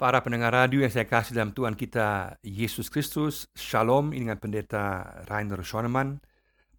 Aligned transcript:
Para 0.00 0.24
pendengar 0.24 0.56
radio 0.56 0.80
yang 0.80 0.88
saya 0.88 1.04
kasih 1.04 1.36
dalam 1.36 1.52
Tuhan 1.52 1.76
kita 1.76 2.40
Yesus 2.40 2.88
Kristus, 2.88 3.52
Shalom 3.52 4.16
ini 4.16 4.24
dengan 4.24 4.40
pendeta 4.40 5.04
Rainer 5.28 5.60
Schoenemann. 5.60 6.24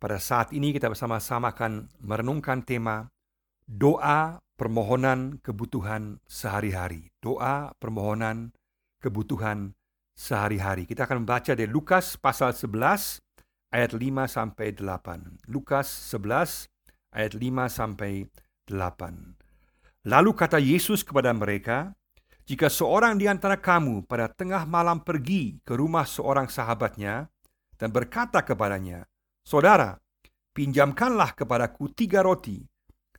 Pada 0.02 0.18
saat 0.18 0.50
ini 0.58 0.74
kita 0.74 0.90
bersama-sama 0.90 1.54
akan 1.54 1.86
merenungkan 2.02 2.66
tema 2.66 3.14
doa 3.70 4.42
permohonan 4.58 5.38
kebutuhan 5.38 6.18
sehari-hari. 6.26 7.14
Doa 7.22 7.78
permohonan 7.78 8.58
kebutuhan 8.98 9.78
sehari-hari. 10.18 10.90
Kita 10.90 11.06
akan 11.06 11.22
membaca 11.22 11.54
dari 11.54 11.70
Lukas 11.70 12.18
pasal 12.18 12.58
11 12.58 13.22
ayat 13.70 13.94
5 13.94 14.02
sampai 14.26 14.74
8. 14.74 15.46
Lukas 15.46 15.94
11 16.10 16.74
ayat 17.14 17.38
5 17.38 17.70
sampai 17.70 18.26
8. 18.66 20.10
Lalu 20.10 20.32
kata 20.34 20.58
Yesus 20.58 21.06
kepada 21.06 21.30
mereka, 21.38 21.94
jika 22.46 22.74
seorang 22.74 23.22
di 23.22 23.30
antara 23.30 23.58
kamu 23.58 24.10
pada 24.10 24.26
tengah 24.26 24.66
malam 24.66 25.06
pergi 25.06 25.62
ke 25.62 25.78
rumah 25.78 26.10
seorang 26.10 26.50
sahabatnya 26.50 27.30
dan 27.78 27.94
berkata 27.94 28.42
kepadanya, 28.42 29.06
Saudara, 29.46 29.98
pinjamkanlah 30.54 31.38
kepadaku 31.38 31.94
tiga 31.94 32.26
roti, 32.26 32.62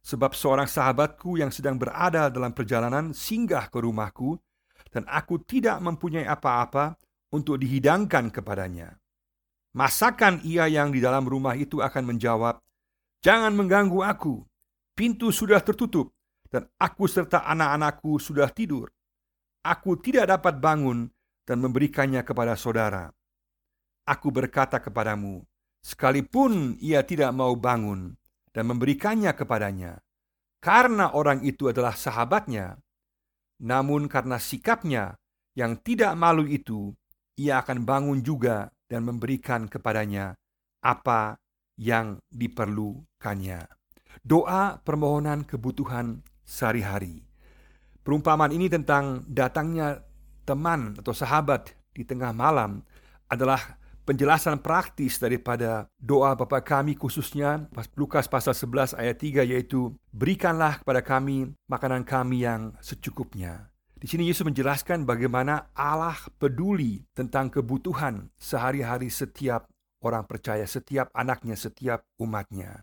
sebab 0.03 0.35
seorang 0.35 0.67
sahabatku 0.67 1.39
yang 1.39 1.55
sedang 1.55 1.79
berada 1.79 2.31
dalam 2.31 2.51
perjalanan 2.51 3.15
singgah 3.15 3.71
ke 3.71 3.79
rumahku, 3.79 4.39
dan 4.91 5.07
aku 5.07 5.41
tidak 5.47 5.79
mempunyai 5.79 6.27
apa-apa 6.27 6.99
untuk 7.33 7.63
dihidangkan 7.63 8.29
kepadanya. 8.35 8.99
Masakan 9.73 10.45
ia 10.45 10.69
yang 10.69 10.93
di 10.93 11.01
dalam 11.01 11.25
rumah 11.25 11.57
itu 11.57 11.81
akan 11.81 12.15
menjawab, 12.15 12.61
Jangan 13.23 13.55
mengganggu 13.55 14.03
aku, 14.03 14.43
pintu 14.99 15.31
sudah 15.31 15.63
tertutup, 15.63 16.11
dan 16.51 16.67
aku 16.75 17.07
serta 17.07 17.47
anak-anakku 17.47 18.19
sudah 18.19 18.51
tidur 18.51 18.91
aku 19.63 19.99
tidak 19.99 20.31
dapat 20.31 20.59
bangun 20.59 21.11
dan 21.47 21.59
memberikannya 21.63 22.23
kepada 22.23 22.59
saudara. 22.59 23.11
Aku 24.07 24.35
berkata 24.35 24.83
kepadamu, 24.83 25.47
sekalipun 25.83 26.79
ia 26.83 27.07
tidak 27.07 27.31
mau 27.31 27.55
bangun 27.55 28.19
dan 28.51 28.67
memberikannya 28.67 29.31
kepadanya, 29.35 30.03
karena 30.59 31.15
orang 31.15 31.47
itu 31.47 31.71
adalah 31.71 31.95
sahabatnya, 31.95 32.79
namun 33.63 34.11
karena 34.11 34.43
sikapnya 34.43 35.15
yang 35.55 35.79
tidak 35.79 36.19
malu 36.19 36.47
itu, 36.47 36.91
ia 37.39 37.63
akan 37.63 37.87
bangun 37.87 38.19
juga 38.27 38.71
dan 38.91 39.07
memberikan 39.07 39.71
kepadanya 39.71 40.35
apa 40.83 41.39
yang 41.79 42.19
diperlukannya. 42.29 43.65
Doa 44.21 44.83
permohonan 44.83 45.47
kebutuhan 45.47 46.21
sehari-hari. 46.45 47.32
Perumpamaan 48.03 48.51
ini 48.51 48.67
tentang 48.67 49.23
datangnya 49.31 50.03
teman 50.43 50.99
atau 50.99 51.15
sahabat 51.15 51.71
di 51.95 52.03
tengah 52.03 52.35
malam 52.35 52.83
adalah 53.31 53.79
penjelasan 54.03 54.59
praktis 54.59 55.23
daripada 55.23 55.87
doa 56.03 56.35
Bapa 56.35 56.59
kami 56.59 56.99
khususnya 56.99 57.71
Lukas 57.95 58.27
pasal 58.27 58.59
11 58.59 58.99
ayat 58.99 59.17
3 59.23 59.47
yaitu 59.47 59.95
berikanlah 60.11 60.83
kepada 60.83 60.99
kami 60.99 61.55
makanan 61.71 62.03
kami 62.03 62.43
yang 62.43 62.75
secukupnya. 62.83 63.71
Di 64.03 64.11
sini 64.11 64.27
Yesus 64.27 64.43
menjelaskan 64.43 65.07
bagaimana 65.07 65.71
Allah 65.79 66.19
peduli 66.43 67.07
tentang 67.15 67.55
kebutuhan 67.55 68.35
sehari-hari 68.35 69.15
setiap 69.15 69.71
orang 70.03 70.27
percaya, 70.27 70.67
setiap 70.67 71.07
anaknya, 71.15 71.55
setiap 71.55 72.03
umatnya. 72.19 72.83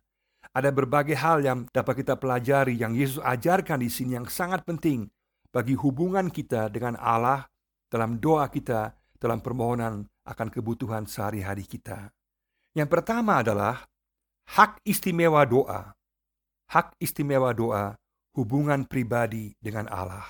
Ada 0.49 0.73
berbagai 0.73 1.13
hal 1.13 1.45
yang 1.45 1.69
dapat 1.69 2.01
kita 2.01 2.17
pelajari 2.17 2.73
yang 2.73 2.97
Yesus 2.97 3.21
ajarkan 3.21 3.85
di 3.85 3.89
sini 3.89 4.17
yang 4.17 4.25
sangat 4.25 4.65
penting 4.65 5.05
bagi 5.53 5.77
hubungan 5.77 6.33
kita 6.33 6.73
dengan 6.73 6.97
Allah 6.97 7.45
dalam 7.89 8.17
doa 8.17 8.49
kita, 8.49 8.97
dalam 9.17 9.41
permohonan 9.41 10.05
akan 10.25 10.47
kebutuhan 10.49 11.05
sehari-hari 11.05 11.65
kita. 11.65 12.09
Yang 12.73 12.89
pertama 12.89 13.41
adalah 13.41 13.85
hak 14.57 14.81
istimewa 14.85 15.45
doa. 15.45 15.93
Hak 16.69 16.97
istimewa 17.01 17.49
doa 17.53 17.97
hubungan 18.37 18.85
pribadi 18.85 19.53
dengan 19.57 19.89
Allah. 19.89 20.25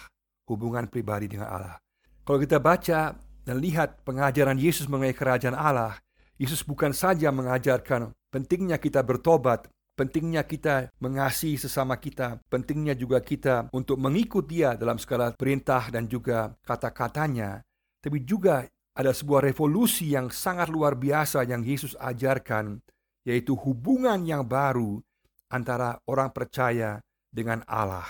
Hubungan 0.48 0.88
pribadi 0.88 1.32
dengan 1.32 1.52
Allah. 1.52 1.78
Kalau 2.24 2.40
kita 2.40 2.58
baca 2.60 3.16
dan 3.44 3.56
lihat 3.60 4.04
pengajaran 4.08 4.56
Yesus 4.56 4.88
mengenai 4.88 5.16
kerajaan 5.16 5.56
Allah, 5.56 6.00
Yesus 6.40 6.64
bukan 6.64 6.96
saja 6.96 7.30
mengajarkan 7.30 8.16
pentingnya 8.32 8.80
kita 8.80 9.04
bertobat, 9.04 9.68
pentingnya 10.00 10.48
kita 10.48 10.96
mengasihi 11.04 11.60
sesama 11.60 12.00
kita, 12.00 12.40
pentingnya 12.48 12.96
juga 12.96 13.20
kita 13.20 13.68
untuk 13.76 14.00
mengikut 14.00 14.48
dia 14.48 14.80
dalam 14.80 14.96
segala 14.96 15.36
perintah 15.36 15.92
dan 15.92 16.08
juga 16.08 16.56
kata-katanya, 16.64 17.60
tapi 18.00 18.24
juga 18.24 18.64
ada 18.96 19.12
sebuah 19.12 19.44
revolusi 19.44 20.16
yang 20.16 20.32
sangat 20.32 20.72
luar 20.72 20.96
biasa 20.96 21.44
yang 21.44 21.68
Yesus 21.68 22.00
ajarkan, 22.00 22.80
yaitu 23.28 23.60
hubungan 23.60 24.24
yang 24.24 24.48
baru 24.48 25.04
antara 25.52 26.00
orang 26.08 26.32
percaya 26.32 27.04
dengan 27.28 27.60
Allah. 27.68 28.08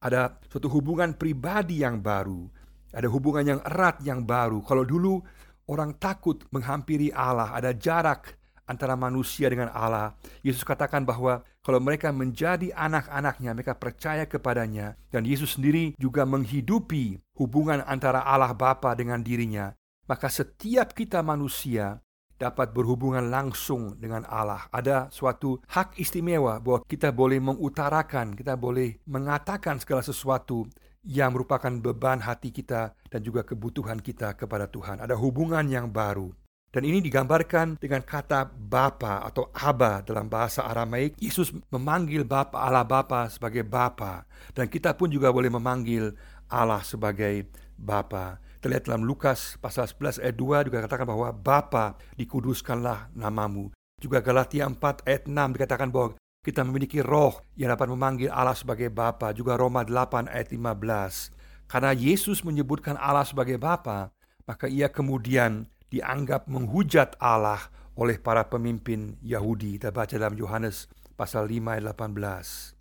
Ada 0.00 0.40
suatu 0.48 0.72
hubungan 0.72 1.12
pribadi 1.20 1.84
yang 1.84 2.00
baru, 2.00 2.48
ada 2.96 3.08
hubungan 3.12 3.44
yang 3.44 3.60
erat 3.60 4.00
yang 4.00 4.24
baru. 4.24 4.64
Kalau 4.64 4.88
dulu 4.88 5.20
orang 5.68 6.00
takut 6.00 6.40
menghampiri 6.48 7.12
Allah, 7.12 7.52
ada 7.52 7.76
jarak 7.76 8.40
antara 8.66 8.98
manusia 8.98 9.46
dengan 9.48 9.70
Allah. 9.72 10.12
Yesus 10.42 10.66
katakan 10.66 11.06
bahwa 11.06 11.46
kalau 11.62 11.82
mereka 11.82 12.14
menjadi 12.14 12.70
anak-anaknya, 12.74 13.50
mereka 13.54 13.74
percaya 13.74 14.26
kepadanya. 14.26 14.94
Dan 15.10 15.26
Yesus 15.26 15.58
sendiri 15.58 15.98
juga 15.98 16.22
menghidupi 16.22 17.18
hubungan 17.38 17.82
antara 17.86 18.22
Allah 18.22 18.54
Bapa 18.54 18.94
dengan 18.94 19.22
dirinya. 19.22 19.74
Maka 20.06 20.30
setiap 20.30 20.94
kita 20.94 21.26
manusia 21.26 21.98
dapat 22.36 22.70
berhubungan 22.70 23.26
langsung 23.32 23.96
dengan 23.98 24.22
Allah. 24.28 24.68
Ada 24.70 25.08
suatu 25.10 25.58
hak 25.66 25.96
istimewa 25.98 26.60
bahwa 26.60 26.84
kita 26.86 27.10
boleh 27.10 27.40
mengutarakan, 27.40 28.36
kita 28.36 28.54
boleh 28.54 29.00
mengatakan 29.08 29.80
segala 29.80 30.04
sesuatu 30.04 30.68
yang 31.06 31.32
merupakan 31.32 31.70
beban 31.70 32.22
hati 32.22 32.50
kita 32.50 32.92
dan 33.08 33.20
juga 33.22 33.46
kebutuhan 33.46 34.02
kita 34.02 34.34
kepada 34.34 34.66
Tuhan. 34.66 35.00
Ada 35.02 35.14
hubungan 35.14 35.64
yang 35.66 35.90
baru. 35.90 36.34
Dan 36.76 36.84
ini 36.84 37.00
digambarkan 37.00 37.80
dengan 37.80 38.04
kata 38.04 38.52
Bapa 38.52 39.24
atau 39.24 39.48
Aba 39.56 40.04
dalam 40.04 40.28
bahasa 40.28 40.60
Aramaik. 40.68 41.16
Yesus 41.16 41.48
memanggil 41.72 42.20
Bapa 42.20 42.60
Allah 42.60 42.84
Bapa 42.84 43.32
sebagai 43.32 43.64
Bapa 43.64 44.28
dan 44.52 44.68
kita 44.68 44.92
pun 44.92 45.08
juga 45.08 45.32
boleh 45.32 45.48
memanggil 45.48 46.12
Allah 46.52 46.84
sebagai 46.84 47.48
Bapa. 47.80 48.36
Terlihat 48.60 48.92
dalam 48.92 49.08
Lukas 49.08 49.56
pasal 49.56 49.88
11 49.88 50.20
ayat 50.20 50.36
2 50.36 50.68
juga 50.68 50.84
katakan 50.84 51.08
bahwa 51.08 51.32
Bapa 51.32 51.96
dikuduskanlah 52.20 53.08
namamu. 53.16 53.72
Juga 53.96 54.20
Galatia 54.20 54.68
4 54.68 54.76
ayat 55.08 55.24
6 55.32 55.56
dikatakan 55.56 55.88
bahwa 55.88 56.12
kita 56.44 56.60
memiliki 56.60 57.00
roh 57.00 57.40
yang 57.56 57.72
dapat 57.72 57.88
memanggil 57.88 58.28
Allah 58.28 58.52
sebagai 58.52 58.92
Bapa. 58.92 59.32
Juga 59.32 59.56
Roma 59.56 59.80
8 59.80 60.28
ayat 60.28 60.52
15. 60.52 61.72
Karena 61.72 61.96
Yesus 61.96 62.44
menyebutkan 62.44 63.00
Allah 63.00 63.24
sebagai 63.24 63.56
Bapa, 63.56 64.12
maka 64.44 64.68
ia 64.68 64.92
kemudian 64.92 65.72
dianggap 65.90 66.50
menghujat 66.50 67.14
Allah 67.22 67.60
oleh 67.96 68.20
para 68.20 68.46
pemimpin 68.46 69.16
Yahudi. 69.24 69.80
Kita 69.80 69.90
baca 69.90 70.14
dalam 70.14 70.36
Yohanes 70.36 70.86
pasal 71.16 71.48
5 71.48 71.76
ayat 71.78 71.84
18. 71.96 72.76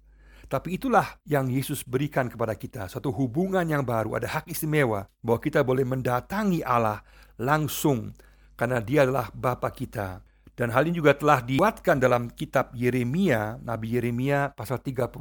Tapi 0.45 0.77
itulah 0.77 1.17
yang 1.25 1.49
Yesus 1.49 1.81
berikan 1.81 2.29
kepada 2.29 2.53
kita, 2.53 2.85
suatu 2.85 3.09
hubungan 3.09 3.65
yang 3.65 3.81
baru, 3.81 4.21
ada 4.21 4.29
hak 4.29 4.45
istimewa 4.45 5.09
bahwa 5.25 5.39
kita 5.41 5.65
boleh 5.65 5.81
mendatangi 5.81 6.61
Allah 6.61 7.01
langsung 7.41 8.13
karena 8.53 8.77
dia 8.77 9.09
adalah 9.09 9.33
Bapa 9.33 9.73
kita. 9.73 10.21
Dan 10.55 10.71
hal 10.71 10.88
ini 10.88 11.03
juga 11.03 11.17
telah 11.17 11.44
dibuatkan 11.44 11.99
dalam 11.99 12.31
kitab 12.31 12.71
Yeremia, 12.71 13.59
Nabi 13.59 13.99
Yeremia 13.99 14.55
pasal 14.55 14.79
31 14.79 15.11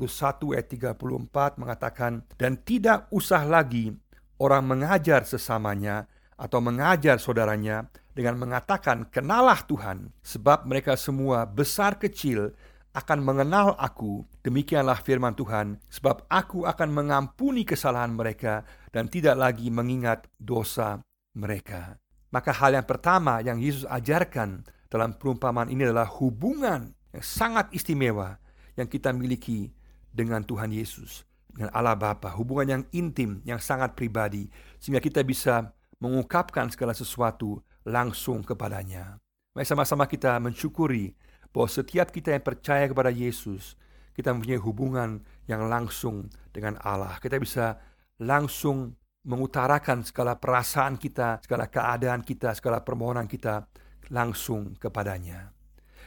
ayat 0.55 0.67
34 0.71 1.59
mengatakan, 1.59 2.23
Dan 2.39 2.63
tidak 2.63 3.11
usah 3.11 3.43
lagi 3.43 3.91
orang 4.39 4.63
mengajar 4.63 5.27
sesamanya 5.27 6.07
atau 6.35 6.59
mengajar 6.63 7.19
saudaranya 7.19 7.87
dengan 8.15 8.39
mengatakan, 8.39 9.07
"Kenalah 9.11 9.67
Tuhan, 9.67 10.15
sebab 10.23 10.67
mereka 10.67 10.95
semua 10.95 11.47
besar 11.47 11.99
kecil 11.99 12.55
akan 12.95 13.19
mengenal 13.23 13.75
Aku." 13.79 14.27
Demikianlah 14.47 15.03
firman 15.03 15.35
Tuhan, 15.35 15.83
sebab 15.91 16.27
Aku 16.31 16.67
akan 16.67 16.89
mengampuni 16.95 17.67
kesalahan 17.67 18.15
mereka 18.15 18.63
dan 18.95 19.11
tidak 19.11 19.35
lagi 19.35 19.71
mengingat 19.71 20.31
dosa 20.39 21.03
mereka. 21.35 21.99
Maka 22.35 22.51
hal 22.51 22.75
yang 22.75 22.87
pertama 22.87 23.39
yang 23.43 23.63
Yesus 23.63 23.87
ajarkan 23.87 24.67
dalam 24.91 25.15
perumpamaan 25.15 25.71
ini 25.71 25.87
adalah 25.87 26.07
hubungan 26.19 26.95
yang 27.15 27.23
sangat 27.23 27.71
istimewa 27.71 28.39
yang 28.75 28.91
kita 28.91 29.15
miliki 29.15 29.71
dengan 30.11 30.43
Tuhan 30.43 30.71
Yesus, 30.71 31.27
dengan 31.51 31.71
Allah 31.75 31.95
Bapa, 31.95 32.31
hubungan 32.35 32.67
yang 32.67 32.83
intim, 32.95 33.43
yang 33.47 33.59
sangat 33.63 33.95
pribadi, 33.95 34.51
sehingga 34.83 35.03
kita 35.03 35.23
bisa 35.23 35.75
mengungkapkan 36.05 36.69
segala 36.69 36.93
sesuatu 36.93 37.65
langsung 37.89 38.45
kepadanya. 38.45 39.17
Mari 39.57 39.65
sama-sama 39.65 40.05
kita 40.05 40.37
mensyukuri 40.37 41.17
bahwa 41.49 41.69
setiap 41.73 42.13
kita 42.13 42.37
yang 42.37 42.45
percaya 42.45 42.85
kepada 42.85 43.09
Yesus, 43.09 43.81
kita 44.13 44.37
mempunyai 44.37 44.61
hubungan 44.61 45.25
yang 45.49 45.65
langsung 45.65 46.29
dengan 46.53 46.77
Allah. 46.85 47.17
Kita 47.17 47.41
bisa 47.41 47.81
langsung 48.21 48.93
mengutarakan 49.25 50.05
segala 50.05 50.37
perasaan 50.37 51.01
kita, 51.01 51.41
segala 51.41 51.73
keadaan 51.73 52.21
kita, 52.21 52.53
segala 52.53 52.85
permohonan 52.85 53.25
kita 53.25 53.65
langsung 54.13 54.77
kepadanya. 54.77 55.49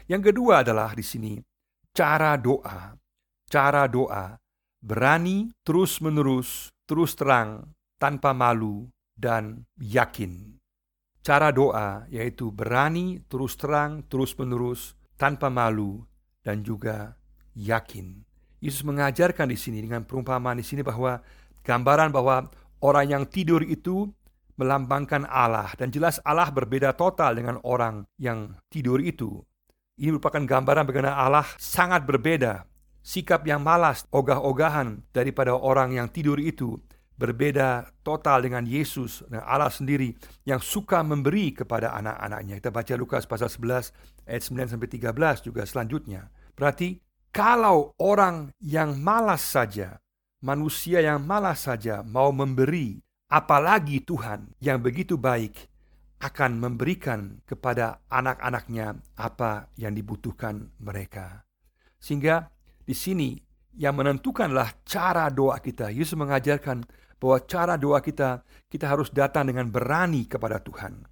Yang 0.05 0.31
kedua 0.31 0.61
adalah 0.61 0.93
di 0.93 1.01
sini 1.01 1.33
cara 1.91 2.37
doa. 2.37 2.93
Cara 3.47 3.87
doa 3.87 4.35
berani 4.83 5.49
terus-menerus, 5.63 6.69
terus 6.83 7.15
terang, 7.15 7.73
tanpa 7.97 8.35
malu 8.35 8.91
dan 9.17 9.65
yakin. 9.81 10.61
Cara 11.25 11.51
doa 11.51 12.07
yaitu 12.07 12.53
berani 12.53 13.19
terus 13.27 13.57
terang, 13.59 14.05
terus-menerus, 14.07 14.95
tanpa 15.19 15.51
malu 15.51 16.05
dan 16.45 16.63
juga 16.63 17.17
yakin. 17.57 18.23
Yesus 18.63 18.85
mengajarkan 18.85 19.49
di 19.49 19.57
sini 19.57 19.83
dengan 19.83 20.05
perumpamaan 20.05 20.61
di 20.61 20.65
sini 20.65 20.85
bahwa 20.85 21.19
gambaran 21.65 22.13
bahwa 22.13 22.47
orang 22.79 23.05
yang 23.11 23.23
tidur 23.27 23.65
itu 23.65 24.07
melambangkan 24.57 25.27
Allah 25.29 25.69
dan 25.77 25.93
jelas 25.93 26.17
Allah 26.25 26.49
berbeda 26.49 26.95
total 26.97 27.37
dengan 27.37 27.59
orang 27.61 28.07
yang 28.17 28.55
tidur 28.71 29.03
itu. 29.03 29.43
Ini 29.97 30.13
merupakan 30.13 30.41
gambaran 30.41 30.85
bagaimana 30.85 31.17
Allah 31.17 31.45
sangat 31.57 32.05
berbeda. 32.05 32.65
Sikap 33.01 33.47
yang 33.47 33.63
malas, 33.63 34.03
ogah-ogahan 34.11 34.99
daripada 35.15 35.55
orang 35.55 35.95
yang 35.95 36.11
tidur 36.11 36.37
itu 36.43 36.75
berbeda 37.17 37.89
total 38.05 38.45
dengan 38.45 38.63
Yesus 38.63 39.25
Allah 39.33 39.73
sendiri 39.73 40.13
yang 40.45 40.61
suka 40.61 41.01
memberi 41.01 41.51
kepada 41.51 41.97
anak-anaknya. 41.97 42.61
Kita 42.61 42.69
baca 42.69 42.93
Lukas 42.93 43.25
pasal 43.25 43.49
11 43.49 44.29
ayat 44.29 44.41
9 44.45 44.71
sampai 44.77 44.89
13 44.89 45.45
juga 45.49 45.65
selanjutnya. 45.65 46.29
Berarti 46.53 47.01
kalau 47.33 47.97
orang 47.97 48.53
yang 48.61 48.97
malas 49.01 49.41
saja, 49.41 49.97
manusia 50.45 51.01
yang 51.01 51.25
malas 51.25 51.65
saja 51.65 52.05
mau 52.05 52.29
memberi 52.29 53.01
Apalagi 53.27 54.07
Tuhan 54.07 54.55
yang 54.63 54.79
begitu 54.79 55.19
baik 55.19 55.67
akan 56.23 56.63
memberikan 56.63 57.43
kepada 57.43 57.99
anak-anaknya 58.07 59.03
apa 59.19 59.67
yang 59.75 59.91
dibutuhkan 59.91 60.71
mereka. 60.79 61.43
Sehingga 61.99 62.47
di 62.87 62.95
sini 62.95 63.35
yang 63.75 63.99
menentukanlah 63.99 64.79
cara 64.87 65.27
doa 65.27 65.59
kita. 65.59 65.91
Yesus 65.91 66.15
mengajarkan 66.15 66.87
bahwa 67.17 67.37
cara 67.45 67.73
doa 67.75 67.99
kita, 68.01 68.45
kita 68.69 68.85
harus 68.85 69.09
datang 69.09 69.49
dengan 69.49 69.69
berani 69.69 70.25
kepada 70.29 70.61
Tuhan. 70.61 71.05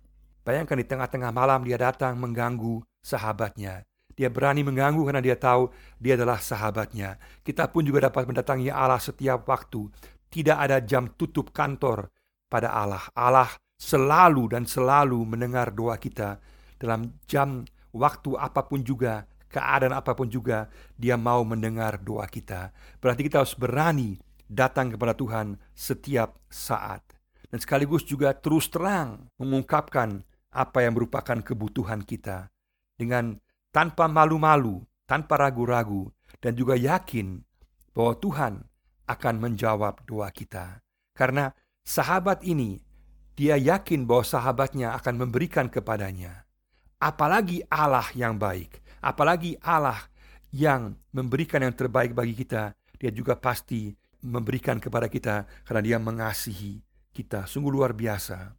Bayangkan 0.46 0.78
di 0.78 0.86
tengah-tengah 0.86 1.34
malam 1.34 1.66
dia 1.66 1.78
datang 1.81 2.18
mengganggu 2.22 2.86
sahabatnya. 3.02 3.81
Dia 4.16 4.31
berani 4.31 4.63
mengganggu 4.63 5.02
karena 5.04 5.19
dia 5.19 5.36
tahu 5.36 5.68
dia 6.00 6.16
adalah 6.16 6.40
sahabatnya. 6.40 7.19
Kita 7.44 7.68
pun 7.68 7.84
juga 7.84 8.07
dapat 8.07 8.30
mendatangi 8.30 8.72
Allah 8.72 9.02
setiap 9.02 9.44
waktu 9.50 9.92
tidak 10.31 10.57
ada 10.60 10.78
jam 10.80 11.12
tutup 11.19 11.52
kantor 11.52 12.07
pada 12.48 12.72
Allah. 12.72 13.04
Allah 13.12 13.52
selalu 13.75 14.56
dan 14.56 14.63
selalu 14.63 15.19
mendengar 15.28 15.72
doa 15.75 16.00
kita 16.00 16.40
dalam 16.80 17.19
jam 17.28 17.63
waktu 17.96 18.36
apa 18.36 18.63
pun 18.68 18.84
juga, 18.84 19.24
keadaan 19.48 19.96
apa 19.96 20.12
pun 20.16 20.28
juga, 20.28 20.68
Dia 20.96 21.16
mau 21.16 21.44
mendengar 21.48 22.00
doa 22.00 22.28
kita. 22.28 22.72
Berarti 23.00 23.28
kita 23.28 23.44
harus 23.44 23.56
berani 23.56 24.19
datang 24.50 24.94
kepada 24.94 25.18
Tuhan 25.18 25.57
setiap 25.74 26.38
saat. 26.50 27.01
Dan 27.50 27.62
sekaligus 27.62 28.03
juga 28.03 28.36
terus 28.36 28.68
terang 28.68 29.30
mengungkapkan 29.39 30.25
apa 30.51 30.80
yang 30.83 30.95
merupakan 30.95 31.39
kebutuhan 31.39 32.01
kita. 32.03 32.50
Dengan 32.95 33.36
tanpa 33.75 34.07
malu-malu, 34.07 34.83
tanpa 35.03 35.36
ragu-ragu, 35.36 36.09
dan 36.39 36.56
juga 36.56 36.80
yakin 36.80 37.44
bahwa 37.92 38.13
Tuhan 38.19 38.53
akan 39.07 39.36
menjawab 39.39 40.03
doa 40.07 40.31
kita. 40.31 40.80
Karena 41.15 41.51
sahabat 41.83 42.44
ini, 42.44 42.81
dia 43.36 43.59
yakin 43.59 44.07
bahwa 44.07 44.24
sahabatnya 44.24 44.95
akan 44.95 45.27
memberikan 45.27 45.68
kepadanya. 45.68 46.47
Apalagi 47.00 47.62
Allah 47.68 48.07
yang 48.15 48.39
baik, 48.39 48.80
apalagi 49.03 49.59
Allah 49.59 50.00
yang 50.56 50.95
memberikan 51.12 51.59
yang 51.59 51.75
terbaik 51.75 52.15
bagi 52.15 52.31
kita, 52.31 52.71
dia 52.95 53.12
juga 53.12 53.36
pasti 53.36 53.92
memberikan 54.25 54.81
kepada 54.81 55.06
kita 55.06 55.45
karena 55.62 55.81
dia 55.86 55.98
mengasihi 56.01 56.81
kita. 57.13 57.45
Sungguh 57.45 57.69
luar 57.69 57.94
biasa. 57.94 58.57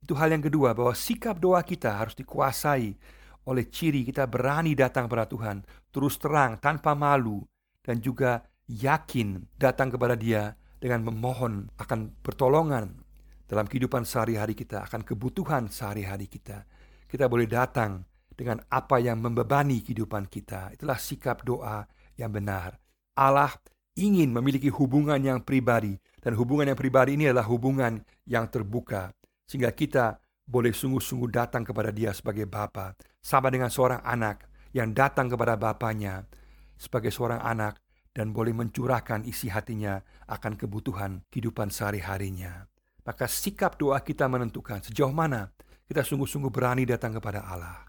Itu 0.00 0.16
hal 0.16 0.32
yang 0.32 0.44
kedua, 0.44 0.72
bahwa 0.72 0.92
sikap 0.92 1.36
doa 1.40 1.60
kita 1.64 1.96
harus 1.96 2.16
dikuasai 2.16 2.96
oleh 3.44 3.64
ciri 3.68 4.04
kita 4.08 4.24
berani 4.24 4.72
datang 4.72 5.08
kepada 5.08 5.28
Tuhan, 5.28 5.64
terus 5.92 6.16
terang, 6.16 6.56
tanpa 6.60 6.96
malu, 6.96 7.44
dan 7.84 8.00
juga 8.00 8.40
yakin 8.68 9.44
datang 9.60 9.92
kepada 9.92 10.16
Dia 10.16 10.56
dengan 10.80 11.08
memohon 11.08 11.68
akan 11.76 12.20
pertolongan 12.24 13.04
dalam 13.44 13.68
kehidupan 13.68 14.04
sehari-hari 14.08 14.56
kita, 14.56 14.84
akan 14.88 15.04
kebutuhan 15.04 15.68
sehari-hari 15.68 16.28
kita. 16.28 16.64
Kita 17.08 17.28
boleh 17.28 17.48
datang 17.48 18.04
dengan 18.34 18.60
apa 18.72 18.98
yang 19.00 19.20
membebani 19.20 19.84
kehidupan 19.84 20.26
kita. 20.28 20.74
Itulah 20.74 20.98
sikap 20.98 21.44
doa 21.44 21.84
yang 22.16 22.32
benar. 22.32 22.76
Allah 23.14 23.52
ingin 23.94 24.34
memiliki 24.34 24.70
hubungan 24.70 25.18
yang 25.22 25.38
pribadi 25.42 25.98
dan 26.18 26.34
hubungan 26.34 26.70
yang 26.74 26.78
pribadi 26.78 27.14
ini 27.14 27.30
adalah 27.30 27.46
hubungan 27.46 28.02
yang 28.26 28.50
terbuka 28.50 29.14
sehingga 29.46 29.70
kita 29.70 30.18
boleh 30.44 30.74
sungguh-sungguh 30.76 31.30
datang 31.32 31.64
kepada 31.64 31.88
Dia 31.88 32.12
sebagai 32.12 32.44
Bapa, 32.44 32.92
sama 33.24 33.48
dengan 33.48 33.72
seorang 33.72 34.04
anak 34.04 34.44
yang 34.76 34.92
datang 34.92 35.32
kepada 35.32 35.56
bapaknya 35.56 36.28
sebagai 36.76 37.08
seorang 37.08 37.40
anak 37.40 37.80
dan 38.12 38.30
boleh 38.30 38.52
mencurahkan 38.52 39.24
isi 39.24 39.48
hatinya 39.48 39.98
akan 40.28 40.54
kebutuhan 40.58 41.24
kehidupan 41.32 41.72
sehari-harinya. 41.72 42.66
Maka 43.04 43.28
sikap 43.28 43.76
doa 43.76 44.00
kita 44.00 44.28
menentukan 44.28 44.84
sejauh 44.84 45.12
mana 45.12 45.50
kita 45.84 46.00
sungguh-sungguh 46.00 46.48
berani 46.48 46.88
datang 46.88 47.16
kepada 47.16 47.44
Allah. 47.44 47.84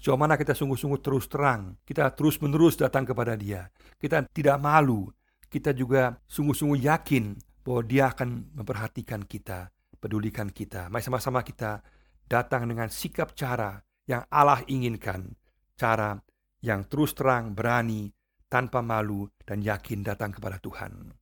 Sejauh 0.00 0.16
mana 0.16 0.36
kita 0.36 0.52
sungguh-sungguh 0.56 1.00
terus 1.00 1.28
terang, 1.28 1.76
kita 1.84 2.12
terus 2.12 2.40
menerus 2.40 2.76
datang 2.76 3.04
kepada 3.04 3.36
dia. 3.36 3.68
Kita 4.00 4.24
tidak 4.32 4.56
malu, 4.60 5.08
kita 5.54 5.70
juga 5.70 6.18
sungguh-sungguh 6.26 6.82
yakin 6.82 7.38
bahwa 7.62 7.82
dia 7.86 8.10
akan 8.10 8.58
memperhatikan 8.58 9.22
kita, 9.22 9.70
pedulikan 10.02 10.50
kita. 10.50 10.90
Mari 10.90 11.06
sama-sama 11.06 11.46
kita 11.46 11.78
datang 12.26 12.66
dengan 12.66 12.90
sikap 12.90 13.38
cara 13.38 13.78
yang 14.10 14.26
Allah 14.34 14.66
inginkan. 14.66 15.30
Cara 15.78 16.18
yang 16.58 16.82
terus 16.90 17.14
terang, 17.14 17.54
berani, 17.54 18.10
tanpa 18.50 18.82
malu 18.82 19.30
dan 19.46 19.62
yakin 19.62 20.02
datang 20.02 20.34
kepada 20.34 20.58
Tuhan. 20.58 21.14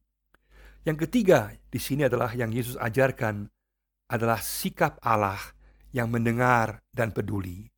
Yang 0.88 1.06
ketiga 1.06 1.52
di 1.68 1.78
sini 1.78 2.08
adalah 2.08 2.32
yang 2.32 2.50
Yesus 2.50 2.80
ajarkan 2.80 3.46
adalah 4.08 4.40
sikap 4.40 4.96
Allah 5.04 5.40
yang 5.92 6.08
mendengar 6.08 6.80
dan 6.90 7.12
peduli. 7.12 7.68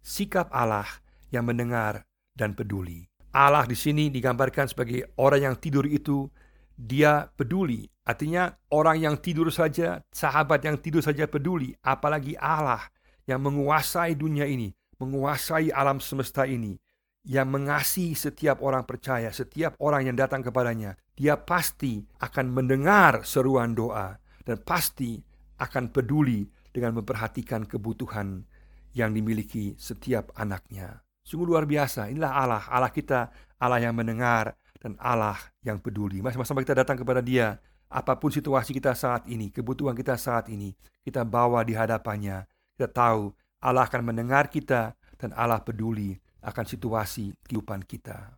Sikap 0.00 0.48
Allah 0.54 0.86
yang 1.34 1.44
mendengar 1.44 2.06
dan 2.34 2.54
peduli. 2.54 3.13
Allah 3.34 3.66
di 3.66 3.74
sini 3.74 4.14
digambarkan 4.14 4.70
sebagai 4.70 5.10
orang 5.18 5.50
yang 5.50 5.56
tidur 5.58 5.90
itu 5.90 6.30
dia 6.78 7.26
peduli. 7.34 7.82
Artinya 8.06 8.54
orang 8.70 9.02
yang 9.02 9.16
tidur 9.18 9.50
saja, 9.50 10.06
sahabat 10.14 10.62
yang 10.62 10.78
tidur 10.78 11.02
saja 11.02 11.26
peduli, 11.26 11.74
apalagi 11.82 12.38
Allah 12.38 12.86
yang 13.26 13.42
menguasai 13.42 14.14
dunia 14.14 14.46
ini, 14.46 14.70
menguasai 15.02 15.74
alam 15.74 15.98
semesta 15.98 16.46
ini, 16.46 16.78
yang 17.24 17.48
mengasihi 17.48 18.12
setiap 18.12 18.60
orang 18.60 18.84
percaya, 18.84 19.32
setiap 19.32 19.74
orang 19.80 20.12
yang 20.12 20.16
datang 20.16 20.44
kepadanya, 20.44 20.94
dia 21.16 21.40
pasti 21.40 22.04
akan 22.20 22.52
mendengar 22.52 23.24
seruan 23.24 23.72
doa 23.72 24.14
dan 24.44 24.60
pasti 24.60 25.18
akan 25.58 25.90
peduli 25.90 26.44
dengan 26.70 27.00
memperhatikan 27.00 27.64
kebutuhan 27.64 28.44
yang 28.92 29.10
dimiliki 29.10 29.74
setiap 29.80 30.30
anaknya. 30.36 31.03
Sungguh 31.24 31.48
luar 31.48 31.64
biasa, 31.64 32.12
inilah 32.12 32.32
Allah, 32.36 32.62
Allah 32.68 32.92
kita, 32.92 33.32
Allah 33.56 33.80
yang 33.80 33.96
mendengar 33.96 34.52
dan 34.76 34.92
Allah 35.00 35.40
yang 35.64 35.80
peduli. 35.80 36.20
Masa-masa 36.20 36.52
kita 36.60 36.84
datang 36.84 37.00
kepada 37.00 37.24
dia, 37.24 37.56
apa 37.88 38.12
pun 38.20 38.28
situasi 38.28 38.76
kita 38.76 38.92
saat 38.92 39.24
ini, 39.24 39.48
kebutuhan 39.48 39.96
kita 39.96 40.20
saat 40.20 40.52
ini, 40.52 40.76
kita 41.00 41.24
bawa 41.24 41.64
di 41.64 41.72
hadapannya. 41.72 42.44
Kita 42.76 42.92
tahu 42.92 43.32
Allah 43.64 43.88
akan 43.88 44.02
mendengar 44.04 44.52
kita 44.52 44.92
dan 45.16 45.30
Allah 45.32 45.64
peduli 45.64 46.12
akan 46.44 46.64
situasi 46.68 47.32
kehidupan 47.48 47.88
kita. 47.88 48.36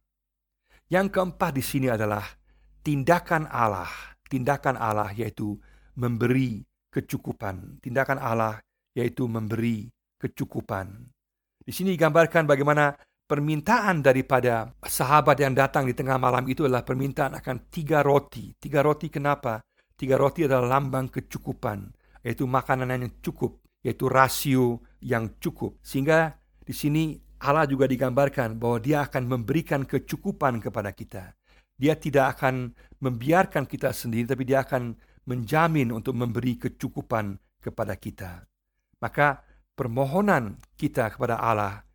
Yang 0.87 1.19
keempat 1.19 1.51
di 1.51 1.65
sini 1.67 1.91
adalah 1.91 2.23
tindakan 2.87 3.51
Allah. 3.51 3.91
Tindakan 4.31 4.79
Allah 4.79 5.11
yaitu 5.11 5.59
memberi 5.99 6.63
kecukupan. 6.95 7.83
Tindakan 7.83 8.23
Allah 8.23 8.63
yaitu 8.95 9.27
memberi 9.27 9.91
kecukupan. 10.23 11.16
Di 11.67 11.75
sini 11.75 11.99
digambarkan 11.99 12.47
bagaimana 12.47 12.95
permintaan 13.27 13.99
daripada 13.99 14.71
sahabat 14.87 15.35
yang 15.43 15.51
datang 15.51 15.91
di 15.91 15.99
tengah 15.99 16.15
malam 16.15 16.47
itu 16.47 16.63
adalah 16.63 16.87
permintaan 16.87 17.35
akan 17.35 17.67
tiga 17.75 18.07
roti. 18.07 18.55
Tiga 18.55 18.87
roti 18.87 19.11
kenapa? 19.11 19.59
Tiga 19.99 20.15
roti 20.15 20.47
adalah 20.47 20.79
lambang 20.79 21.11
kecukupan, 21.11 21.91
yaitu 22.23 22.47
makanan 22.47 22.95
yang 22.95 23.11
cukup, 23.19 23.59
yaitu 23.83 24.07
rasio 24.07 24.79
yang 25.03 25.35
cukup. 25.43 25.75
Sehingga 25.83 26.39
di 26.63 26.71
sini 26.71 27.19
Allah 27.43 27.67
juga 27.67 27.91
digambarkan 27.91 28.63
bahwa 28.63 28.79
Dia 28.79 29.03
akan 29.03 29.27
memberikan 29.27 29.83
kecukupan 29.83 30.63
kepada 30.63 30.95
kita. 30.95 31.35
Dia 31.75 31.99
tidak 31.99 32.39
akan 32.39 32.79
membiarkan 33.03 33.67
kita 33.67 33.91
sendiri, 33.91 34.31
tapi 34.31 34.47
Dia 34.47 34.63
akan 34.63 34.95
menjamin 35.27 35.91
untuk 35.91 36.15
memberi 36.15 36.63
kecukupan 36.63 37.43
kepada 37.59 37.99
kita. 37.99 38.47
Maka 39.03 39.43
permohonan 39.77 40.57
kita 40.81 41.13
kepada 41.13 41.37
Allah 41.37 41.87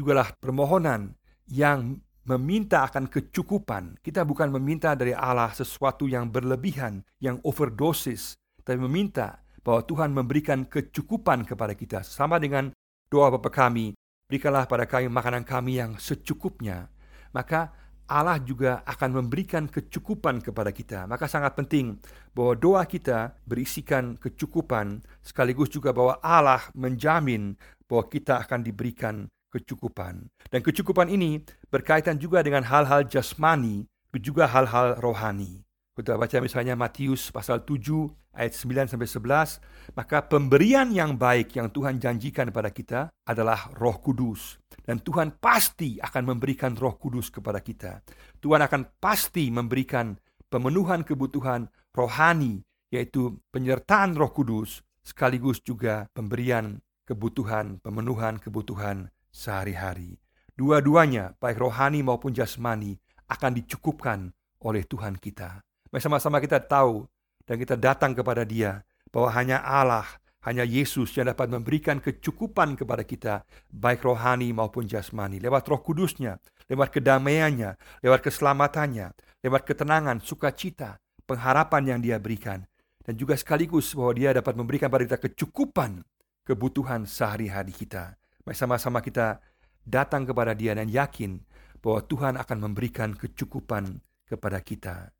jugalah 0.00 0.32
permohonan 0.38 1.12
yang 1.50 2.00
meminta 2.24 2.86
akan 2.86 3.10
kecukupan. 3.10 3.98
Kita 4.00 4.22
bukan 4.22 4.48
meminta 4.54 4.94
dari 4.94 5.12
Allah 5.12 5.50
sesuatu 5.50 6.06
yang 6.06 6.30
berlebihan, 6.30 7.02
yang 7.18 7.42
overdosis, 7.42 8.38
tapi 8.62 8.78
meminta 8.78 9.42
bahwa 9.60 9.84
Tuhan 9.84 10.14
memberikan 10.14 10.64
kecukupan 10.64 11.44
kepada 11.44 11.76
kita. 11.76 12.00
Sama 12.00 12.40
dengan 12.40 12.70
doa 13.12 13.28
Bapa 13.34 13.52
kami, 13.52 13.92
berikanlah 14.30 14.64
pada 14.64 14.86
kami 14.86 15.10
makanan 15.10 15.44
kami 15.44 15.76
yang 15.82 15.98
secukupnya. 16.00 16.88
Maka 17.36 17.74
Allah 18.10 18.42
juga 18.42 18.82
akan 18.82 19.22
memberikan 19.22 19.70
kecukupan 19.70 20.42
kepada 20.42 20.74
kita. 20.74 21.06
Maka 21.06 21.30
sangat 21.30 21.54
penting 21.54 21.94
bahwa 22.34 22.58
doa 22.58 22.82
kita 22.82 23.38
berisikan 23.46 24.18
kecukupan 24.18 24.98
sekaligus 25.22 25.70
juga 25.70 25.94
bahwa 25.94 26.18
Allah 26.18 26.66
menjamin 26.74 27.54
bahwa 27.86 28.10
kita 28.10 28.42
akan 28.42 28.66
diberikan 28.66 29.30
kecukupan. 29.54 30.26
Dan 30.50 30.60
kecukupan 30.66 31.06
ini 31.06 31.38
berkaitan 31.70 32.18
juga 32.18 32.42
dengan 32.42 32.66
hal-hal 32.66 33.06
jasmani, 33.06 33.86
juga 34.18 34.50
hal-hal 34.50 34.98
rohani. 34.98 35.62
Kita 35.94 36.18
baca 36.18 36.38
misalnya 36.42 36.74
Matius 36.74 37.30
pasal 37.30 37.62
7 37.62 38.10
ayat 38.34 38.54
9 38.54 38.90
sampai 38.90 39.08
11, 39.10 39.94
maka 39.98 40.22
pemberian 40.22 40.90
yang 40.90 41.18
baik 41.18 41.58
yang 41.58 41.70
Tuhan 41.70 41.98
janjikan 41.98 42.50
kepada 42.50 42.70
kita 42.70 43.00
adalah 43.26 43.70
Roh 43.74 43.98
Kudus 43.98 44.59
dan 44.90 44.98
Tuhan 45.06 45.38
pasti 45.38 46.02
akan 46.02 46.34
memberikan 46.34 46.74
Roh 46.74 46.98
Kudus 46.98 47.30
kepada 47.30 47.62
kita. 47.62 48.02
Tuhan 48.42 48.58
akan 48.58 48.98
pasti 48.98 49.46
memberikan 49.46 50.18
pemenuhan 50.50 51.06
kebutuhan 51.06 51.70
rohani, 51.94 52.58
yaitu 52.90 53.38
penyertaan 53.54 54.18
Roh 54.18 54.34
Kudus, 54.34 54.82
sekaligus 55.06 55.62
juga 55.62 56.10
pemberian 56.10 56.82
kebutuhan, 57.06 57.78
pemenuhan 57.78 58.42
kebutuhan 58.42 59.14
sehari-hari. 59.30 60.18
Dua-duanya, 60.58 61.38
baik 61.38 61.62
rohani 61.62 62.02
maupun 62.02 62.34
jasmani, 62.34 62.98
akan 63.30 63.62
dicukupkan 63.62 64.34
oleh 64.58 64.82
Tuhan 64.90 65.22
kita. 65.22 65.62
Sama-sama 66.02 66.42
kita 66.42 66.58
tahu 66.66 67.06
dan 67.46 67.62
kita 67.62 67.78
datang 67.78 68.10
kepada 68.10 68.42
Dia 68.42 68.82
bahwa 69.14 69.30
hanya 69.38 69.62
Allah 69.62 70.18
hanya 70.40 70.64
Yesus 70.64 71.12
yang 71.20 71.28
dapat 71.28 71.52
memberikan 71.52 72.00
kecukupan 72.00 72.76
kepada 72.76 73.04
kita, 73.04 73.34
baik 73.68 74.00
rohani 74.04 74.56
maupun 74.56 74.88
jasmani, 74.88 75.36
lewat 75.36 75.68
roh 75.68 75.84
kudusnya, 75.84 76.40
lewat 76.72 76.96
kedamaiannya, 76.96 77.76
lewat 78.00 78.20
keselamatannya, 78.24 79.12
lewat 79.44 79.62
ketenangan, 79.68 80.24
sukacita, 80.24 80.96
pengharapan 81.28 81.96
yang 81.96 82.00
dia 82.00 82.16
berikan. 82.16 82.64
Dan 83.04 83.16
juga 83.16 83.36
sekaligus 83.36 83.92
bahwa 83.92 84.12
dia 84.16 84.30
dapat 84.32 84.54
memberikan 84.56 84.88
pada 84.88 85.04
kita 85.04 85.18
kecukupan 85.20 86.04
kebutuhan 86.44 87.04
sehari-hari 87.04 87.72
kita. 87.72 88.16
Mari 88.44 88.56
sama-sama 88.56 89.04
kita 89.04 89.40
datang 89.84 90.24
kepada 90.24 90.56
dia 90.56 90.72
dan 90.76 90.88
yakin 90.88 91.40
bahwa 91.80 92.00
Tuhan 92.04 92.34
akan 92.36 92.58
memberikan 92.60 93.16
kecukupan 93.16 94.00
kepada 94.28 94.60
kita. 94.60 95.10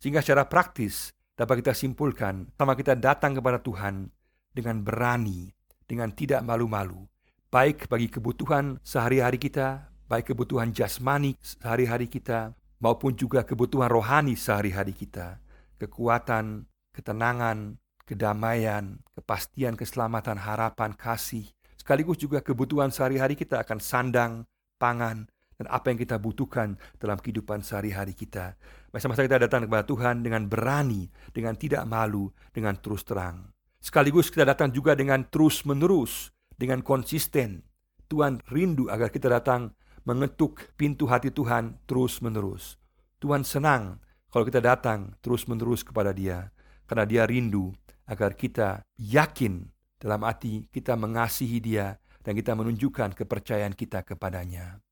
Sehingga 0.00 0.20
secara 0.20 0.48
praktis 0.48 1.12
dapat 1.36 1.60
kita 1.64 1.76
simpulkan, 1.76 2.48
sama 2.56 2.72
kita 2.72 2.96
datang 2.96 3.36
kepada 3.36 3.60
Tuhan, 3.60 4.08
dengan 4.56 4.80
berani, 4.80 5.52
dengan 5.84 6.08
tidak 6.16 6.40
malu-malu, 6.40 7.04
baik 7.52 7.92
bagi 7.92 8.08
kebutuhan 8.08 8.80
sehari-hari 8.80 9.36
kita, 9.36 9.92
baik 10.08 10.32
kebutuhan 10.32 10.72
jasmani 10.72 11.36
sehari-hari 11.44 12.08
kita, 12.08 12.56
maupun 12.80 13.12
juga 13.12 13.44
kebutuhan 13.44 13.92
rohani 13.92 14.32
sehari-hari 14.32 14.96
kita, 14.96 15.36
kekuatan, 15.76 16.64
ketenangan, 16.96 17.76
kedamaian, 18.08 18.96
kepastian, 19.12 19.76
keselamatan, 19.76 20.40
harapan, 20.40 20.96
kasih, 20.96 21.44
sekaligus 21.76 22.16
juga 22.16 22.40
kebutuhan 22.40 22.88
sehari-hari 22.88 23.36
kita 23.36 23.60
akan 23.60 23.78
sandang, 23.78 24.32
pangan, 24.80 25.28
dan 25.56 25.66
apa 25.72 25.88
yang 25.88 25.98
kita 26.00 26.20
butuhkan 26.20 26.76
dalam 27.00 27.16
kehidupan 27.16 27.64
sehari-hari 27.64 28.12
kita. 28.12 28.56
Masa-masa 28.92 29.24
kita 29.24 29.40
datang 29.40 29.64
kepada 29.64 29.88
Tuhan 29.88 30.20
dengan 30.20 30.44
berani, 30.44 31.08
dengan 31.32 31.56
tidak 31.56 31.88
malu, 31.88 32.28
dengan 32.52 32.76
terus 32.76 33.04
terang. 33.08 33.55
Sekaligus 33.86 34.34
kita 34.34 34.42
datang 34.42 34.74
juga 34.74 34.98
dengan 34.98 35.22
terus-menerus, 35.30 36.34
dengan 36.58 36.82
konsisten. 36.82 37.62
Tuhan 38.10 38.42
rindu 38.50 38.90
agar 38.90 39.14
kita 39.14 39.30
datang 39.30 39.78
mengetuk 40.02 40.58
pintu 40.74 41.06
hati 41.06 41.30
Tuhan 41.30 41.78
terus-menerus. 41.86 42.82
Tuhan 43.22 43.46
senang 43.46 44.02
kalau 44.26 44.42
kita 44.42 44.58
datang 44.58 45.14
terus-menerus 45.22 45.86
kepada 45.86 46.10
Dia, 46.10 46.50
karena 46.90 47.06
Dia 47.06 47.30
rindu 47.30 47.70
agar 48.10 48.34
kita 48.34 48.82
yakin 48.98 49.70
dalam 50.02 50.26
hati 50.26 50.66
kita 50.74 50.98
mengasihi 50.98 51.62
Dia 51.62 51.94
dan 52.26 52.34
kita 52.34 52.58
menunjukkan 52.58 53.14
kepercayaan 53.14 53.78
kita 53.78 54.02
kepadanya. 54.02 54.82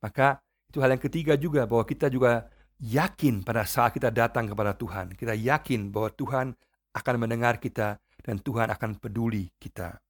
Maka 0.00 0.40
itu 0.72 0.80
hal 0.80 0.96
yang 0.96 1.04
ketiga 1.04 1.36
juga 1.36 1.68
bahwa 1.68 1.84
kita 1.84 2.08
juga 2.08 2.48
yakin 2.80 3.44
pada 3.44 3.68
saat 3.68 3.92
kita 3.92 4.08
datang 4.08 4.48
kepada 4.48 4.72
Tuhan. 4.72 5.12
Kita 5.12 5.36
yakin 5.36 5.92
bahwa 5.92 6.08
Tuhan 6.08 6.56
akan 6.96 7.14
mendengar 7.20 7.60
kita 7.60 8.00
dan 8.24 8.40
Tuhan 8.40 8.68
akan 8.72 9.00
peduli 9.00 9.52
kita. 9.60 10.00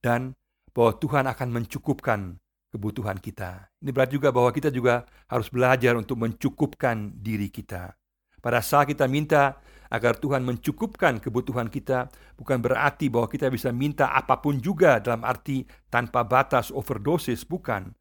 Dan 0.00 0.36
bahwa 0.74 0.92
Tuhan 0.98 1.24
akan 1.30 1.48
mencukupkan 1.54 2.36
kebutuhan 2.74 3.22
kita. 3.22 3.70
Ini 3.78 3.94
berarti 3.94 4.18
juga 4.18 4.34
bahwa 4.34 4.50
kita 4.50 4.74
juga 4.74 5.06
harus 5.30 5.46
belajar 5.46 5.94
untuk 5.94 6.18
mencukupkan 6.18 7.14
diri 7.14 7.46
kita. 7.46 7.94
Pada 8.42 8.60
saat 8.60 8.90
kita 8.90 9.06
minta 9.06 9.62
agar 9.88 10.18
Tuhan 10.18 10.42
mencukupkan 10.42 11.22
kebutuhan 11.22 11.70
kita, 11.70 12.10
bukan 12.34 12.58
berarti 12.58 13.06
bahwa 13.06 13.30
kita 13.30 13.46
bisa 13.48 13.70
minta 13.70 14.10
apa 14.10 14.42
pun 14.42 14.58
juga 14.58 14.98
dalam 14.98 15.22
arti 15.22 15.62
tanpa 15.86 16.26
batas 16.26 16.74
overdosis, 16.74 17.46
bukan. 17.46 17.94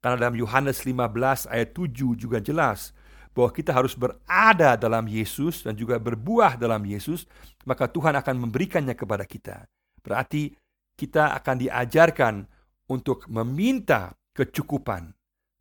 Karena 0.00 0.16
dalam 0.16 0.40
Yohanes 0.40 0.82
15 0.82 1.46
ayat 1.52 1.76
7 1.76 2.16
juga 2.16 2.40
jelas 2.40 2.96
bahwa 3.34 3.50
kita 3.50 3.74
harus 3.74 3.98
berada 3.98 4.78
dalam 4.78 5.10
Yesus 5.10 5.66
dan 5.66 5.74
juga 5.74 5.98
berbuah 5.98 6.54
dalam 6.54 6.86
Yesus, 6.86 7.26
maka 7.66 7.90
Tuhan 7.90 8.14
akan 8.14 8.46
memberikannya 8.46 8.94
kepada 8.94 9.26
kita. 9.26 9.66
Berarti 10.00 10.54
kita 10.94 11.34
akan 11.42 11.56
diajarkan 11.66 12.34
untuk 12.88 13.26
meminta 13.26 14.14
kecukupan. 14.30 15.10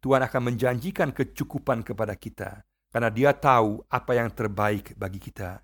Tuhan 0.03 0.21
akan 0.21 0.41
menjanjikan 0.53 1.15
kecukupan 1.15 1.81
kepada 1.81 2.13
kita 2.13 2.61
karena 2.93 3.09
Dia 3.09 3.33
tahu 3.33 3.81
apa 3.89 4.11
yang 4.13 4.29
terbaik 4.29 4.93
bagi 4.93 5.17
kita. 5.17 5.57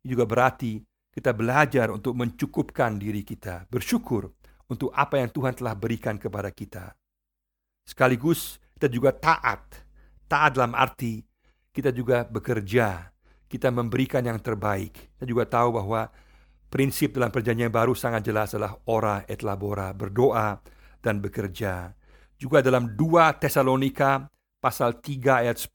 Ini 0.00 0.16
juga 0.16 0.24
berarti 0.24 0.80
kita 1.10 1.36
belajar 1.36 1.90
untuk 1.92 2.16
mencukupkan 2.16 2.96
diri 2.96 3.20
kita, 3.26 3.68
bersyukur 3.68 4.30
untuk 4.70 4.94
apa 4.94 5.18
yang 5.18 5.28
Tuhan 5.28 5.58
telah 5.58 5.74
berikan 5.74 6.16
kepada 6.16 6.48
kita. 6.54 6.94
Sekaligus 7.84 8.62
kita 8.78 8.86
juga 8.88 9.10
taat. 9.12 9.84
Taat 10.30 10.54
dalam 10.54 10.78
arti 10.78 11.20
kita 11.80 11.96
juga 11.96 12.28
bekerja, 12.28 13.08
kita 13.48 13.72
memberikan 13.72 14.20
yang 14.20 14.36
terbaik. 14.36 15.16
Kita 15.16 15.24
juga 15.24 15.48
tahu 15.48 15.80
bahwa 15.80 16.12
prinsip 16.68 17.16
dalam 17.16 17.32
perjanjian 17.32 17.72
baru 17.72 17.96
sangat 17.96 18.28
jelas 18.28 18.52
adalah 18.52 18.76
ora 18.84 19.24
et 19.24 19.40
labora, 19.40 19.96
berdoa 19.96 20.60
dan 21.00 21.24
bekerja. 21.24 21.96
Juga 22.36 22.60
dalam 22.60 22.92
2 23.00 23.40
Tesalonika 23.40 24.28
pasal 24.60 25.00
3 25.00 25.48
ayat 25.48 25.56
10, 25.56 25.72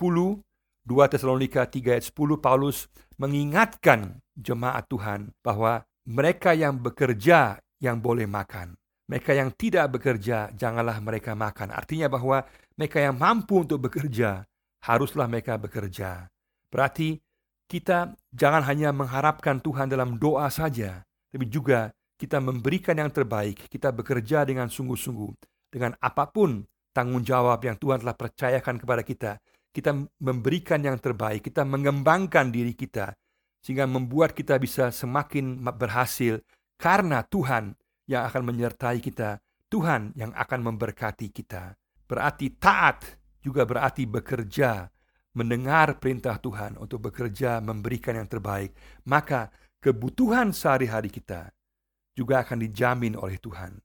2 0.86 1.12
Tesalonika 1.12 1.66
3 1.66 1.98
ayat 1.98 2.06
10 2.06 2.38
Paulus 2.38 2.86
mengingatkan 3.18 4.22
jemaat 4.38 4.86
Tuhan 4.86 5.34
bahwa 5.42 5.82
mereka 6.06 6.54
yang 6.54 6.78
bekerja 6.78 7.58
yang 7.82 7.98
boleh 7.98 8.30
makan. 8.30 8.78
Mereka 9.10 9.34
yang 9.34 9.50
tidak 9.54 9.98
bekerja, 9.98 10.54
janganlah 10.54 11.02
mereka 11.02 11.34
makan. 11.34 11.74
Artinya 11.74 12.10
bahwa 12.10 12.46
mereka 12.78 13.02
yang 13.02 13.18
mampu 13.18 13.62
untuk 13.62 13.86
bekerja, 13.90 14.46
haruslah 14.86 15.26
mereka 15.26 15.58
bekerja. 15.58 16.30
Berarti 16.70 17.18
kita 17.66 18.14
jangan 18.30 18.62
hanya 18.70 18.94
mengharapkan 18.94 19.58
Tuhan 19.58 19.90
dalam 19.90 20.22
doa 20.22 20.46
saja, 20.54 21.02
tapi 21.34 21.50
juga 21.50 21.90
kita 22.16 22.38
memberikan 22.38 22.96
yang 22.96 23.10
terbaik, 23.10 23.66
kita 23.68 23.90
bekerja 23.90 24.46
dengan 24.46 24.70
sungguh-sungguh, 24.70 25.32
dengan 25.74 25.98
apa 25.98 26.30
pun 26.30 26.62
tanggung 26.94 27.26
jawab 27.26 27.60
yang 27.66 27.76
Tuhan 27.76 28.06
telah 28.06 28.16
percayakan 28.16 28.76
kepada 28.80 29.02
kita. 29.04 29.32
Kita 29.76 29.92
memberikan 30.24 30.80
yang 30.80 30.96
terbaik, 30.96 31.52
kita 31.52 31.68
mengembangkan 31.68 32.48
diri 32.48 32.72
kita, 32.72 33.12
sehingga 33.60 33.84
membuat 33.84 34.32
kita 34.32 34.56
bisa 34.56 34.88
semakin 34.94 35.60
berhasil 35.76 36.40
karena 36.80 37.28
Tuhan 37.28 37.76
yang 38.08 38.24
akan 38.24 38.42
menyertai 38.48 39.04
kita, 39.04 39.44
Tuhan 39.68 40.16
yang 40.16 40.32
akan 40.32 40.60
memberkati 40.72 41.28
kita. 41.34 41.76
Berarti 42.08 42.56
taat 42.56 43.25
juga 43.46 43.62
berarti 43.70 44.10
bekerja, 44.10 44.90
mendengar 45.38 46.02
perintah 46.02 46.42
Tuhan 46.42 46.82
untuk 46.82 47.06
bekerja, 47.06 47.62
memberikan 47.62 48.18
yang 48.18 48.26
terbaik, 48.26 48.74
maka 49.06 49.54
kebutuhan 49.78 50.50
sehari-hari 50.50 51.14
kita 51.14 51.54
juga 52.18 52.42
akan 52.42 52.66
dijamin 52.66 53.14
oleh 53.14 53.38
Tuhan. 53.38 53.78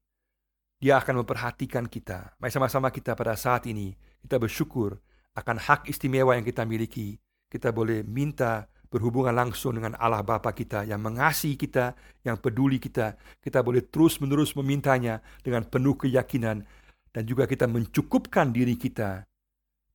Dia 0.81 0.97
akan 0.97 1.21
memperhatikan 1.21 1.85
kita. 1.85 2.41
Mari 2.41 2.49
sama-sama 2.49 2.89
kita 2.89 3.13
pada 3.13 3.37
saat 3.37 3.69
ini, 3.69 3.93
kita 4.25 4.41
bersyukur 4.41 4.97
akan 5.37 5.61
hak 5.61 5.93
istimewa 5.93 6.33
yang 6.33 6.47
kita 6.47 6.65
miliki. 6.65 7.21
Kita 7.53 7.69
boleh 7.69 8.01
minta 8.01 8.65
berhubungan 8.89 9.37
langsung 9.37 9.77
dengan 9.77 9.93
Allah 10.01 10.25
Bapa 10.25 10.57
kita 10.57 10.89
yang 10.89 11.05
mengasihi 11.05 11.61
kita, 11.61 11.93
yang 12.25 12.41
peduli 12.41 12.81
kita. 12.81 13.21
Kita 13.45 13.61
boleh 13.61 13.85
terus-menerus 13.85 14.57
memintanya 14.57 15.21
dengan 15.45 15.69
penuh 15.69 16.01
keyakinan 16.01 16.65
dan 17.13 17.23
juga 17.27 17.45
kita 17.45 17.67
mencukupkan 17.69 18.55
diri 18.55 18.79
kita 18.79 19.27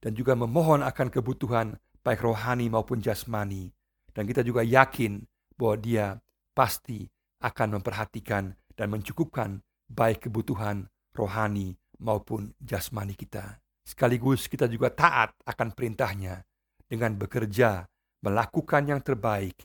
dan 0.05 0.13
juga 0.13 0.37
memohon 0.37 0.85
akan 0.85 1.09
kebutuhan 1.09 1.73
baik 2.05 2.21
rohani 2.21 2.69
maupun 2.69 3.01
jasmani. 3.01 3.73
Dan 4.13 4.29
kita 4.29 4.45
juga 4.45 4.61
yakin 4.61 5.25
bahwa 5.57 5.75
dia 5.81 6.05
pasti 6.53 7.09
akan 7.41 7.81
memperhatikan 7.81 8.53
dan 8.77 8.87
mencukupkan 8.93 9.65
baik 9.89 10.29
kebutuhan 10.29 10.85
rohani 11.17 11.73
maupun 11.97 12.53
jasmani 12.61 13.17
kita. 13.17 13.57
Sekaligus 13.81 14.45
kita 14.45 14.69
juga 14.69 14.93
taat 14.93 15.33
akan 15.41 15.73
perintahnya 15.73 16.45
dengan 16.85 17.17
bekerja 17.17 17.89
melakukan 18.21 18.85
yang 18.85 19.01
terbaik, 19.01 19.57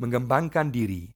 mengembangkan 0.00 0.72
diri, 0.72 1.12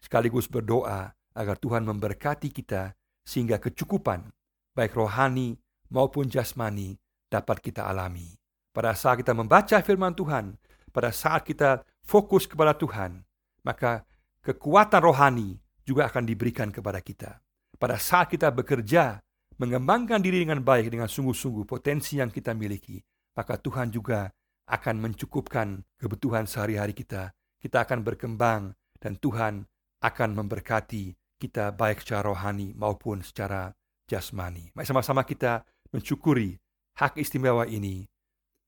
sekaligus 0.00 0.48
berdoa 0.48 1.12
agar 1.36 1.56
Tuhan 1.60 1.84
memberkati 1.84 2.48
kita 2.48 2.96
sehingga 3.28 3.60
kecukupan, 3.60 4.32
baik 4.72 4.96
rohani 4.96 5.56
maupun 5.92 6.28
jasmani, 6.32 6.96
dapat 7.34 7.58
kita 7.58 7.90
alami. 7.90 8.30
Pada 8.70 8.94
saat 8.94 9.22
kita 9.22 9.34
membaca 9.34 9.78
firman 9.82 10.14
Tuhan, 10.14 10.54
pada 10.94 11.10
saat 11.10 11.42
kita 11.42 11.82
fokus 12.06 12.46
kepada 12.46 12.74
Tuhan, 12.78 13.22
maka 13.66 14.06
kekuatan 14.42 15.02
rohani 15.02 15.58
juga 15.82 16.06
akan 16.06 16.22
diberikan 16.22 16.70
kepada 16.70 17.02
kita. 17.02 17.42
Pada 17.74 17.98
saat 17.98 18.30
kita 18.30 18.54
bekerja, 18.54 19.18
mengembangkan 19.58 20.22
diri 20.22 20.46
dengan 20.46 20.62
baik, 20.62 20.94
dengan 20.94 21.10
sungguh-sungguh 21.10 21.66
potensi 21.66 22.18
yang 22.18 22.30
kita 22.30 22.54
miliki, 22.54 22.98
maka 23.34 23.58
Tuhan 23.58 23.90
juga 23.90 24.30
akan 24.70 24.96
mencukupkan 25.02 25.82
kebutuhan 25.98 26.46
sehari-hari 26.46 26.94
kita. 26.96 27.34
Kita 27.58 27.84
akan 27.84 28.06
berkembang 28.06 28.72
dan 28.98 29.18
Tuhan 29.18 29.66
akan 30.04 30.30
memberkati 30.36 31.16
kita 31.40 31.74
baik 31.74 32.00
secara 32.04 32.32
rohani 32.32 32.72
maupun 32.76 33.20
secara 33.20 33.72
jasmani. 34.08 34.72
Mari 34.72 34.86
sama-sama 34.86 35.24
kita 35.24 35.64
mensyukuri 35.92 36.56
hak 36.94 37.18
istimewa 37.18 37.66
ini 37.66 38.06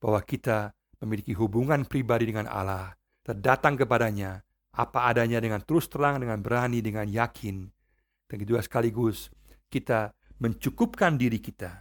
bahwa 0.03 0.21
kita 0.23 0.75
memiliki 1.03 1.33
hubungan 1.37 1.87
pribadi 1.87 2.31
dengan 2.31 2.51
Allah, 2.51 2.95
terdatang 3.23 3.79
kepadanya 3.79 4.43
apa 4.77 5.09
adanya 5.09 5.41
dengan 5.41 5.65
terus 5.65 5.89
terang, 5.89 6.21
dengan 6.21 6.43
berani, 6.45 6.85
dengan 6.85 7.09
yakin. 7.09 7.65
Dan 8.27 8.37
kedua 8.43 8.61
sekaligus 8.61 9.33
kita 9.73 10.13
mencukupkan 10.43 11.17
diri 11.17 11.41
kita. 11.41 11.81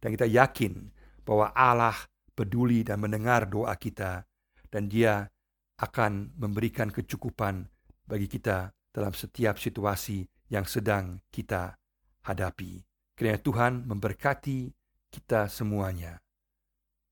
Dan 0.00 0.16
kita 0.16 0.24
yakin 0.24 0.88
bahwa 1.26 1.52
Allah 1.52 1.96
peduli 2.32 2.80
dan 2.80 3.04
mendengar 3.04 3.44
doa 3.44 3.76
kita, 3.76 4.24
dan 4.72 4.88
Dia 4.88 5.28
akan 5.76 6.40
memberikan 6.40 6.88
kecukupan 6.88 7.68
bagi 8.08 8.24
kita 8.24 8.72
dalam 8.88 9.12
setiap 9.12 9.60
situasi 9.60 10.24
yang 10.48 10.64
sedang 10.64 11.20
kita 11.28 11.76
hadapi. 12.24 12.80
Kiranya 13.12 13.40
Tuhan 13.44 13.72
memberkati 13.84 14.79
kita 15.10 15.50
semuanya 15.50 16.22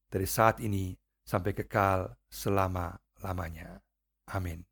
dari 0.09 0.25
saat 0.25 0.63
ini 0.63 0.97
sampai 1.27 1.53
kekal 1.53 2.17
selama-lamanya. 2.31 3.83
Amin. 4.33 4.65